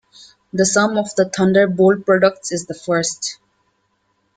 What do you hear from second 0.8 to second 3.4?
of the thunderbolt products is the first.